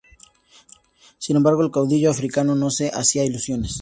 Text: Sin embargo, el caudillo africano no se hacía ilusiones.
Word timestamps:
Sin 1.19 1.35
embargo, 1.37 1.61
el 1.61 1.69
caudillo 1.69 2.09
africano 2.09 2.55
no 2.55 2.71
se 2.71 2.89
hacía 2.89 3.23
ilusiones. 3.23 3.69